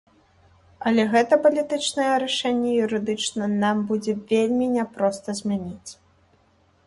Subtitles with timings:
[0.91, 5.91] Але гэта палітычнае рашэнне юрыдычна нам будзе вельмі няпроста змяніць.